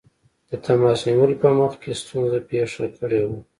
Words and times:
د 0.49 0.51
تماس 0.65 0.99
نیولو 1.07 1.35
په 1.41 1.49
مخ 1.57 1.73
کې 1.81 1.91
ستونزه 2.01 2.39
پېښه 2.49 2.85
کړې 2.97 3.21
وه. 3.27 3.39